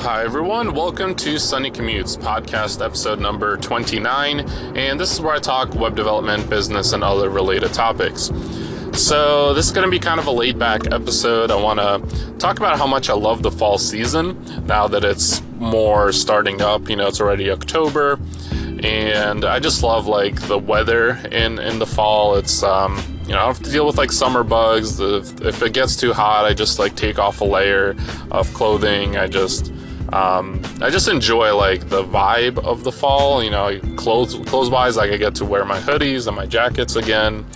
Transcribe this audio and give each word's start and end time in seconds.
Hi, 0.00 0.24
everyone. 0.24 0.72
Welcome 0.72 1.14
to 1.16 1.38
Sunny 1.38 1.70
Commutes, 1.70 2.16
podcast 2.16 2.82
episode 2.82 3.20
number 3.20 3.58
29. 3.58 4.40
And 4.74 4.98
this 4.98 5.12
is 5.12 5.20
where 5.20 5.34
I 5.34 5.38
talk 5.38 5.74
web 5.74 5.94
development, 5.94 6.48
business, 6.48 6.94
and 6.94 7.04
other 7.04 7.28
related 7.28 7.74
topics. 7.74 8.30
So, 8.94 9.52
this 9.52 9.66
is 9.66 9.72
going 9.72 9.84
to 9.84 9.90
be 9.90 9.98
kind 9.98 10.18
of 10.18 10.26
a 10.26 10.30
laid 10.30 10.58
back 10.58 10.90
episode. 10.90 11.50
I 11.50 11.56
want 11.56 11.80
to 11.80 12.32
talk 12.38 12.56
about 12.56 12.78
how 12.78 12.86
much 12.86 13.10
I 13.10 13.12
love 13.12 13.42
the 13.42 13.50
fall 13.50 13.76
season 13.76 14.66
now 14.66 14.88
that 14.88 15.04
it's 15.04 15.42
more 15.58 16.12
starting 16.12 16.62
up. 16.62 16.88
You 16.88 16.96
know, 16.96 17.06
it's 17.06 17.20
already 17.20 17.50
October. 17.50 18.18
And 18.82 19.44
I 19.44 19.60
just 19.60 19.82
love 19.82 20.06
like 20.06 20.40
the 20.48 20.58
weather 20.58 21.20
in, 21.30 21.58
in 21.58 21.78
the 21.78 21.86
fall. 21.86 22.36
It's, 22.36 22.62
um, 22.62 22.96
you 23.24 23.34
know, 23.34 23.40
I 23.40 23.44
don't 23.44 23.56
have 23.56 23.62
to 23.64 23.70
deal 23.70 23.86
with 23.86 23.98
like 23.98 24.12
summer 24.12 24.44
bugs. 24.44 24.98
If, 24.98 25.42
if 25.42 25.62
it 25.62 25.74
gets 25.74 25.94
too 25.94 26.14
hot, 26.14 26.46
I 26.46 26.54
just 26.54 26.78
like 26.78 26.96
take 26.96 27.18
off 27.18 27.42
a 27.42 27.44
layer 27.44 27.94
of 28.30 28.52
clothing. 28.54 29.18
I 29.18 29.26
just, 29.26 29.70
um, 30.12 30.60
I 30.80 30.90
just 30.90 31.08
enjoy 31.08 31.54
like 31.54 31.88
the 31.88 32.02
vibe 32.02 32.58
of 32.58 32.84
the 32.84 32.92
fall. 32.92 33.42
You 33.42 33.50
know, 33.50 33.78
clothes 33.96 34.34
clothes 34.46 34.70
wise, 34.70 34.96
like 34.96 35.10
I 35.10 35.16
get 35.16 35.34
to 35.36 35.44
wear 35.44 35.64
my 35.64 35.78
hoodies 35.78 36.26
and 36.26 36.36
my 36.36 36.46
jackets 36.46 36.96
again, 36.96 37.46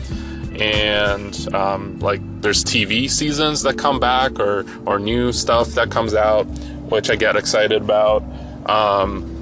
and 0.60 1.54
um, 1.54 1.98
like 1.98 2.20
there's 2.40 2.62
TV 2.64 3.10
seasons 3.10 3.62
that 3.62 3.78
come 3.78 3.98
back 3.98 4.38
or 4.38 4.64
or 4.86 4.98
new 4.98 5.32
stuff 5.32 5.68
that 5.70 5.90
comes 5.90 6.14
out, 6.14 6.44
which 6.90 7.10
I 7.10 7.16
get 7.16 7.36
excited 7.36 7.82
about. 7.82 8.22
Um, 8.66 9.33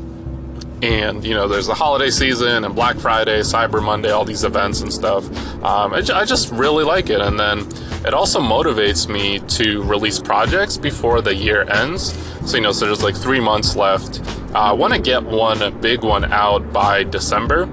and 0.83 1.25
you 1.25 1.33
know 1.33 1.47
there's 1.47 1.69
the 1.69 1.75
holiday 1.75 2.11
season 2.11 2.65
and 2.65 2.75
black 2.75 2.97
friday 2.97 3.41
cyber 3.41 3.83
monday 3.83 4.11
all 4.11 4.25
these 4.25 4.45
events 4.45 4.81
and 4.81 4.93
stuff. 4.93 5.25
Um, 5.63 5.95
just 6.03 6.51
really 6.51 6.85
like 6.85 7.09
it. 7.09 7.21
And 7.21 7.39
then 7.39 7.61
it 8.05 8.13
also 8.13 8.41
motivates 8.41 9.09
me 9.09 9.39
to 9.57 9.83
release 9.85 10.19
projects 10.19 10.77
before 10.77 11.21
the 11.21 11.35
year 11.35 11.63
ends. 11.71 12.13
So 12.51 12.57
you 12.57 12.63
know 12.63 12.73
so 12.73 12.87
there's 12.87 13.03
like 13.03 13.17
three 13.17 13.41
months 13.41 13.77
left. 13.77 14.21
Uh, 14.55 14.59
i 14.59 14.73
want 14.73 14.93
to 14.93 15.01
get 15.01 15.23
one 15.23 15.80
big 15.80 16.02
one 16.02 16.30
out 16.33 16.73
by 16.73 17.05
december. 17.05 17.69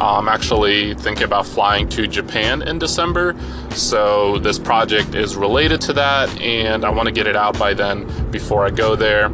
I'm 0.00 0.28
actually 0.28 0.94
thinking 0.94 1.24
about 1.24 1.46
flying 1.46 1.86
to 1.90 2.06
Japan 2.06 2.62
in 2.62 2.78
December. 2.78 3.36
So, 3.72 4.38
this 4.38 4.58
project 4.58 5.14
is 5.14 5.36
related 5.36 5.82
to 5.82 5.92
that, 5.92 6.30
and 6.40 6.86
I 6.86 6.90
want 6.90 7.06
to 7.08 7.12
get 7.12 7.26
it 7.26 7.36
out 7.36 7.58
by 7.58 7.74
then 7.74 8.30
before 8.30 8.64
I 8.64 8.70
go 8.70 8.96
there. 8.96 9.26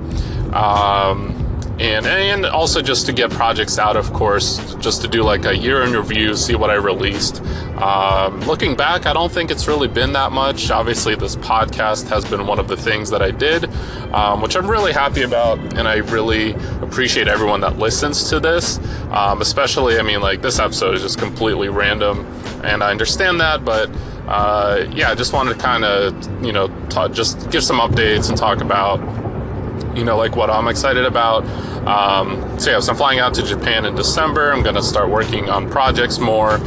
Um, 0.53 1.36
and 1.79 2.07
and 2.07 2.47
also 2.47 2.81
just 2.81 3.05
to 3.05 3.13
get 3.13 3.31
projects 3.31 3.79
out 3.79 3.97
of 3.97 4.11
course 4.15 4.75
just 4.77 5.03
to 5.03 5.09
do 5.09 5.23
like 5.23 5.45
a 5.45 5.55
year 5.55 5.83
in 5.83 5.93
review 5.93 6.35
see 6.35 6.55
what 6.55 6.71
i 6.71 6.75
released. 6.75 7.43
Um, 7.77 8.41
looking 8.43 8.75
back 8.75 9.05
i 9.05 9.13
don't 9.13 9.31
think 9.31 9.51
it's 9.51 9.69
really 9.69 9.89
been 9.89 10.13
that 10.15 10.33
much. 10.33 10.71
Obviously 10.71 11.15
this 11.15 11.37
podcast 11.37 12.09
has 12.09 12.25
been 12.25 12.47
one 12.47 12.59
of 12.59 12.69
the 12.69 12.77
things 12.77 13.11
that 13.11 13.21
i 13.21 13.31
did 13.31 13.69
um, 14.15 14.41
which 14.41 14.57
i'm 14.57 14.71
really 14.71 14.93
happy 14.93 15.23
about 15.23 15.59
and 15.77 15.87
i 15.87 15.97
really 15.97 16.53
appreciate 16.81 17.29
everyone 17.29 17.61
that 17.61 17.79
listens 17.79 18.31
to 18.31 18.41
this. 18.41 18.79
Um, 19.11 19.43
especially 19.43 19.99
i 19.99 20.03
mean 20.03 20.21
like 20.21 20.41
this 20.41 20.59
episode 20.59 20.95
is 20.95 21.03
just 21.03 21.19
completely 21.19 21.69
random 21.69 22.25
and 22.65 22.83
i 22.83 22.91
understand 22.91 23.41
that 23.41 23.65
but 23.65 23.91
uh, 24.29 24.87
yeah 24.93 25.11
i 25.11 25.15
just 25.15 25.33
wanted 25.35 25.55
to 25.55 25.61
kind 25.61 25.85
of 25.85 26.45
you 26.45 26.53
know 26.53 26.69
just 27.13 27.51
give 27.51 27.63
some 27.63 27.79
updates 27.79 28.31
and 28.31 28.39
talk 28.39 28.63
about 28.63 28.99
you 29.97 30.05
know, 30.05 30.17
like 30.17 30.37
what 30.37 30.51
I'm 30.51 30.69
excited 30.69 31.05
about. 31.05 31.45
Um, 31.87 32.59
so 32.59 32.71
yeah, 32.71 32.81
so 32.81 32.93
I'm 32.93 32.97
flying 32.97 33.19
out 33.19 33.35
to 33.35 33.43
Japan 33.43 33.85
in 33.85 33.95
December. 33.95 34.53
I'm 34.53 34.63
going 34.63 34.75
to 34.75 34.83
start 34.83 35.09
working 35.09 35.49
on 35.49 35.71
projects 35.71 36.19
more. 36.19 36.59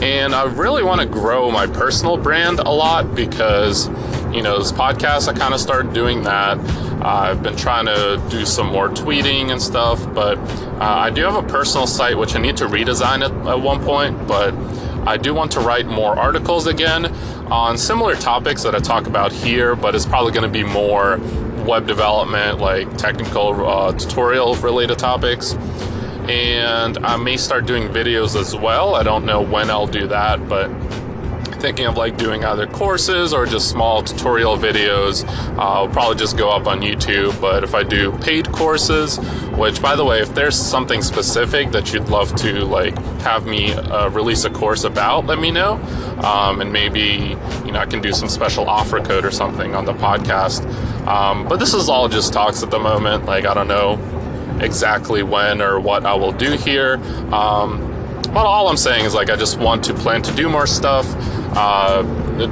And 0.00 0.32
I 0.32 0.44
really 0.44 0.84
want 0.84 1.00
to 1.00 1.06
grow 1.06 1.50
my 1.50 1.66
personal 1.66 2.16
brand 2.16 2.60
a 2.60 2.70
lot 2.70 3.16
because, 3.16 3.88
you 4.32 4.42
know, 4.42 4.58
this 4.58 4.70
podcast, 4.70 5.28
I 5.28 5.36
kind 5.36 5.52
of 5.52 5.60
started 5.60 5.92
doing 5.92 6.22
that. 6.22 6.56
Uh, 7.00 7.30
I've 7.30 7.42
been 7.42 7.56
trying 7.56 7.86
to 7.86 8.22
do 8.30 8.46
some 8.46 8.68
more 8.68 8.88
tweeting 8.88 9.50
and 9.50 9.60
stuff, 9.60 10.02
but 10.14 10.38
uh, 10.38 10.78
I 10.80 11.10
do 11.10 11.22
have 11.22 11.34
a 11.34 11.42
personal 11.42 11.88
site 11.88 12.16
which 12.16 12.36
I 12.36 12.38
need 12.40 12.56
to 12.58 12.66
redesign 12.66 13.24
at, 13.24 13.32
at 13.48 13.60
one 13.60 13.82
point, 13.84 14.28
but 14.28 14.54
I 15.06 15.16
do 15.16 15.34
want 15.34 15.52
to 15.52 15.60
write 15.60 15.86
more 15.86 16.16
articles 16.16 16.66
again 16.66 17.06
on 17.50 17.78
similar 17.78 18.14
topics 18.14 18.62
that 18.62 18.74
I 18.74 18.78
talk 18.78 19.06
about 19.06 19.32
here, 19.32 19.74
but 19.74 19.94
it's 19.94 20.06
probably 20.06 20.32
going 20.32 20.44
to 20.44 20.48
be 20.48 20.64
more 20.64 21.18
web 21.68 21.86
development, 21.86 22.58
like 22.58 22.96
technical 22.96 23.64
uh, 23.64 23.92
tutorial 23.92 24.54
related 24.56 24.98
topics. 24.98 25.52
And 26.28 26.98
I 26.98 27.16
may 27.16 27.36
start 27.36 27.66
doing 27.66 27.88
videos 27.88 28.38
as 28.38 28.56
well. 28.56 28.94
I 28.94 29.02
don't 29.02 29.24
know 29.24 29.42
when 29.42 29.70
I'll 29.70 29.86
do 29.86 30.06
that, 30.08 30.48
but 30.48 30.70
thinking 31.60 31.86
of 31.86 31.96
like 31.96 32.16
doing 32.16 32.44
either 32.44 32.66
courses 32.66 33.32
or 33.32 33.44
just 33.44 33.68
small 33.68 34.02
tutorial 34.02 34.56
videos. 34.56 35.26
Uh, 35.56 35.62
I'll 35.62 35.88
probably 35.88 36.16
just 36.16 36.36
go 36.36 36.50
up 36.50 36.66
on 36.66 36.80
YouTube. 36.80 37.38
But 37.40 37.64
if 37.64 37.74
I 37.74 37.82
do 37.82 38.12
paid 38.18 38.50
courses, 38.52 39.18
which 39.56 39.82
by 39.82 39.96
the 39.96 40.04
way, 40.04 40.20
if 40.20 40.34
there's 40.34 40.56
something 40.56 41.02
specific 41.02 41.70
that 41.72 41.92
you'd 41.92 42.08
love 42.08 42.34
to 42.36 42.64
like 42.64 42.96
have 43.22 43.46
me 43.46 43.72
uh, 43.72 44.08
release 44.10 44.44
a 44.44 44.50
course 44.50 44.84
about, 44.84 45.26
let 45.26 45.38
me 45.38 45.50
know. 45.50 45.74
Um, 46.22 46.60
and 46.60 46.72
maybe 46.72 47.36
you 47.64 47.72
know 47.72 47.80
I 47.80 47.86
can 47.86 48.00
do 48.00 48.12
some 48.12 48.28
special 48.28 48.68
offer 48.68 49.00
code 49.00 49.24
or 49.24 49.30
something 49.30 49.74
on 49.74 49.84
the 49.84 49.94
podcast. 49.94 50.64
Um, 51.08 51.48
but 51.48 51.58
this 51.58 51.72
is 51.72 51.88
all 51.88 52.06
just 52.08 52.32
talks 52.34 52.62
at 52.62 52.70
the 52.70 52.78
moment. 52.78 53.24
Like 53.24 53.46
I 53.46 53.54
don't 53.54 53.68
know 53.68 53.98
exactly 54.60 55.22
when 55.22 55.62
or 55.62 55.80
what 55.80 56.04
I 56.04 56.14
will 56.14 56.32
do 56.32 56.52
here. 56.52 56.96
Um, 57.32 57.86
but 58.24 58.44
all 58.44 58.68
I'm 58.68 58.76
saying 58.76 59.06
is 59.06 59.14
like 59.14 59.30
I 59.30 59.36
just 59.36 59.58
want 59.58 59.84
to 59.84 59.94
plan 59.94 60.20
to 60.22 60.34
do 60.34 60.50
more 60.50 60.66
stuff 60.66 61.06
uh, 61.56 62.02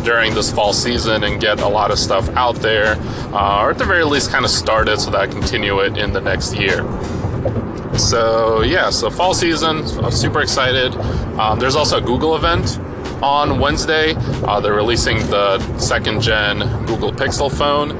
during 0.04 0.34
this 0.34 0.50
fall 0.50 0.72
season 0.72 1.22
and 1.22 1.38
get 1.38 1.60
a 1.60 1.68
lot 1.68 1.90
of 1.90 1.98
stuff 1.98 2.28
out 2.30 2.56
there, 2.56 2.96
uh, 3.34 3.62
or 3.62 3.70
at 3.72 3.78
the 3.78 3.84
very 3.84 4.04
least, 4.04 4.30
kind 4.30 4.44
of 4.44 4.50
start 4.50 4.88
it 4.88 5.00
so 5.00 5.10
that 5.10 5.20
I 5.20 5.26
continue 5.26 5.80
it 5.80 5.98
in 5.98 6.12
the 6.12 6.20
next 6.20 6.56
year. 6.56 6.78
So 7.98 8.62
yeah, 8.62 8.90
so 8.90 9.10
fall 9.10 9.34
season, 9.34 9.78
I'm 10.02 10.10
super 10.10 10.40
excited. 10.40 10.94
Um, 11.38 11.58
there's 11.58 11.76
also 11.76 11.98
a 11.98 12.00
Google 12.00 12.36
event 12.36 12.78
on 13.22 13.58
Wednesday. 13.58 14.14
Uh, 14.16 14.60
they're 14.60 14.74
releasing 14.74 15.18
the 15.30 15.58
second 15.78 16.22
gen 16.22 16.60
Google 16.86 17.12
Pixel 17.12 17.50
phone, 17.54 17.90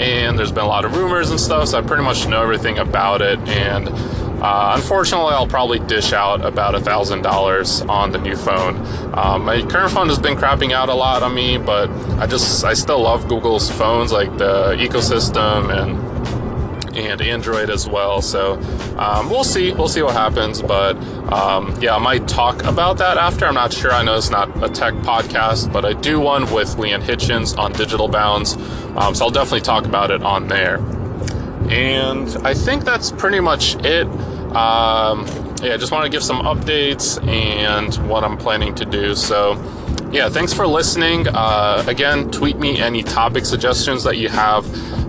and 0.00 0.38
there's 0.38 0.52
been 0.52 0.64
a 0.64 0.68
lot 0.68 0.84
of 0.84 0.96
rumors 0.96 1.30
and 1.30 1.40
stuff, 1.40 1.68
so 1.68 1.78
I 1.78 1.82
pretty 1.82 2.02
much 2.02 2.26
know 2.26 2.42
everything 2.42 2.78
about 2.78 3.22
it. 3.22 3.38
And 3.48 3.88
uh, 3.88 4.72
unfortunately, 4.76 5.32
I'll 5.32 5.46
probably 5.46 5.78
dish 5.78 6.12
out 6.12 6.44
about 6.44 6.74
a 6.74 6.80
thousand 6.80 7.22
dollars 7.22 7.80
on 7.82 8.12
the 8.12 8.18
new 8.18 8.36
phone. 8.36 8.76
Um, 9.14 9.44
my 9.44 9.62
current 9.62 9.92
phone 9.92 10.08
has 10.08 10.18
been 10.18 10.36
crapping 10.36 10.72
out 10.72 10.88
a 10.88 10.94
lot 10.94 11.22
on 11.22 11.34
me, 11.34 11.56
but 11.58 11.90
I 12.18 12.26
just 12.26 12.64
I 12.64 12.74
still 12.74 13.00
love 13.02 13.28
Google's 13.28 13.70
phones, 13.70 14.12
like 14.12 14.36
the 14.36 14.76
ecosystem 14.78 15.70
and 15.70 16.15
and 16.96 17.20
Android 17.20 17.70
as 17.70 17.88
well. 17.88 18.22
So 18.22 18.54
um, 18.98 19.28
we'll 19.30 19.44
see. 19.44 19.72
We'll 19.72 19.88
see 19.88 20.02
what 20.02 20.14
happens. 20.14 20.62
But 20.62 20.96
um, 21.32 21.76
yeah, 21.80 21.94
I 21.94 21.98
might 21.98 22.26
talk 22.26 22.64
about 22.64 22.98
that 22.98 23.18
after. 23.18 23.46
I'm 23.46 23.54
not 23.54 23.72
sure. 23.72 23.92
I 23.92 24.02
know 24.02 24.16
it's 24.16 24.30
not 24.30 24.48
a 24.62 24.68
tech 24.68 24.94
podcast, 24.94 25.72
but 25.72 25.84
I 25.84 25.92
do 25.92 26.20
one 26.20 26.50
with 26.52 26.76
Leanne 26.76 27.02
Hitchens 27.02 27.56
on 27.58 27.72
Digital 27.72 28.08
Bounds. 28.08 28.54
Um, 28.96 29.14
so 29.14 29.26
I'll 29.26 29.30
definitely 29.30 29.60
talk 29.60 29.84
about 29.84 30.10
it 30.10 30.22
on 30.22 30.48
there. 30.48 30.78
And 31.70 32.28
I 32.46 32.54
think 32.54 32.84
that's 32.84 33.10
pretty 33.10 33.40
much 33.40 33.74
it. 33.84 34.06
Um, 34.54 35.26
yeah, 35.62 35.76
just 35.76 35.90
want 35.90 36.04
to 36.04 36.10
give 36.10 36.22
some 36.22 36.42
updates 36.42 37.24
and 37.26 37.94
what 38.08 38.24
I'm 38.24 38.36
planning 38.36 38.74
to 38.76 38.84
do. 38.84 39.14
So, 39.14 39.54
yeah, 40.12 40.28
thanks 40.28 40.52
for 40.52 40.66
listening. 40.66 41.26
Uh, 41.28 41.84
again, 41.86 42.30
tweet 42.30 42.58
me 42.58 42.78
any 42.78 43.02
topic 43.02 43.44
suggestions 43.44 44.04
that 44.04 44.16
you 44.16 44.28
have. 44.28 44.64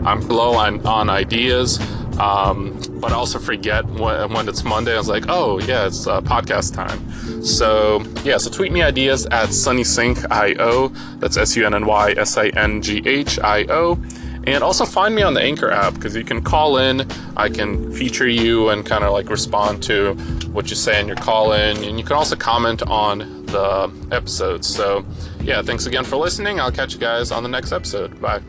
I'm 0.06 0.22
low 0.28 0.56
on, 0.56 0.86
on 0.86 1.10
ideas. 1.10 1.80
Um, 2.20 2.80
but 3.00 3.12
I 3.12 3.16
also 3.16 3.38
forget 3.38 3.86
when, 3.86 4.34
when, 4.34 4.50
it's 4.50 4.64
Monday. 4.64 4.96
I 4.96 4.98
was 4.98 5.08
like, 5.08 5.26
oh, 5.30 5.60
yeah, 5.60 5.86
it's 5.86 6.08
uh, 6.08 6.20
podcast 6.22 6.74
time. 6.74 7.44
So, 7.44 8.02
yeah, 8.24 8.38
so 8.38 8.50
tweet 8.50 8.72
me 8.72 8.82
ideas 8.82 9.28
at 9.28 9.50
sunnysingh.io. 9.50 10.88
That's 11.20 11.38
S 11.38 11.56
U 11.56 11.66
N 11.66 11.76
N 11.76 11.86
Y 11.86 12.14
S 12.18 12.38
I 12.38 12.48
N 12.50 12.82
G 12.82 13.04
H 13.06 13.40
I 13.40 13.66
O. 13.66 13.96
And 14.48 14.64
also 14.64 14.86
find 14.86 15.14
me 15.14 15.24
on 15.24 15.34
the 15.34 15.42
Anchor 15.42 15.70
app 15.70 15.96
because 15.96 16.16
you 16.16 16.24
can 16.24 16.42
call 16.42 16.78
in. 16.78 17.06
I 17.36 17.50
can 17.50 17.92
feature 17.92 18.30
you 18.30 18.70
and 18.70 18.86
kind 18.86 19.04
of 19.04 19.12
like 19.12 19.30
respond 19.30 19.84
to 19.84 20.14
what 20.54 20.70
you 20.70 20.76
say 20.78 21.02
in 21.02 21.08
your 21.08 21.18
call 21.18 21.52
in. 21.52 21.84
And 21.84 22.00
you 22.00 22.06
can 22.06 22.16
also 22.16 22.38
comment 22.38 22.82
on 22.84 23.46
the 23.48 23.92
episodes. 24.14 24.66
So, 24.66 25.06
yeah, 25.42 25.62
thanks 25.62 25.86
again 25.86 26.06
for 26.06 26.16
listening. 26.16 26.62
I'll 26.62 26.72
catch 26.72 26.94
you 26.94 27.00
guys 27.00 27.30
on 27.30 27.44
the 27.44 27.50
next 27.50 27.74
episode. 27.74 28.22
Bye. 28.22 28.42